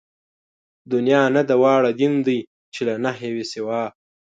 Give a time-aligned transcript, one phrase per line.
[0.93, 2.39] دنيا نه ده واړه دين دئ
[2.73, 3.83] چې له نَهېِ وي سِوا